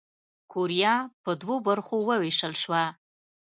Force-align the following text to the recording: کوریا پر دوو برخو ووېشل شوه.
کوریا 0.51 0.93
پر 1.23 1.33
دوو 1.41 1.55
برخو 1.67 1.95
ووېشل 2.07 2.53
شوه. 2.61 2.83